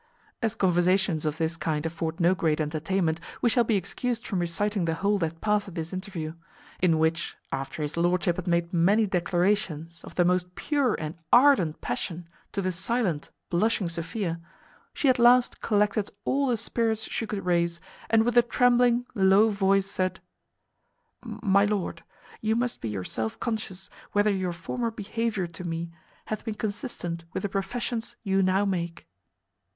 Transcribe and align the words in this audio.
As 0.41 0.55
conversations 0.55 1.27
of 1.27 1.37
this 1.37 1.55
kind 1.55 1.85
afford 1.85 2.19
no 2.19 2.33
great 2.33 2.59
entertainment, 2.59 3.19
we 3.39 3.51
shall 3.51 3.63
be 3.63 3.75
excused 3.75 4.25
from 4.25 4.39
reciting 4.39 4.85
the 4.85 4.95
whole 4.95 5.19
that 5.19 5.41
past 5.41 5.67
at 5.67 5.75
this 5.75 5.93
interview; 5.93 6.33
in 6.79 6.97
which, 6.97 7.37
after 7.51 7.83
his 7.83 7.95
lordship 7.95 8.37
had 8.37 8.47
made 8.47 8.73
many 8.73 9.05
declarations 9.05 10.03
of 10.03 10.15
the 10.15 10.25
most 10.25 10.55
pure 10.55 10.95
and 10.95 11.19
ardent 11.31 11.81
passion 11.81 12.27
to 12.51 12.63
the 12.63 12.71
silent 12.71 13.29
blushing 13.51 13.87
Sophia, 13.87 14.41
she 14.91 15.07
at 15.07 15.19
last 15.19 15.61
collected 15.61 16.09
all 16.25 16.47
the 16.47 16.57
spirits 16.57 17.03
she 17.03 17.27
could 17.27 17.45
raise, 17.45 17.79
and 18.09 18.23
with 18.25 18.35
a 18.35 18.41
trembling 18.41 19.05
low 19.13 19.51
voice 19.51 19.85
said, 19.85 20.19
"My 21.23 21.63
lord, 21.65 22.03
you 22.41 22.55
must 22.55 22.81
be 22.81 22.89
yourself 22.89 23.39
conscious 23.39 23.91
whether 24.13 24.31
your 24.31 24.51
former 24.51 24.89
behaviour 24.89 25.45
to 25.45 25.63
me 25.63 25.91
hath 26.25 26.43
been 26.43 26.55
consistent 26.55 27.25
with 27.33 27.43
the 27.43 27.49
professions 27.49 28.15
you 28.23 28.41
now 28.41 28.65
make." 28.65 29.05